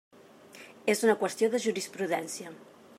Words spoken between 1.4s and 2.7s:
de jurisprudència.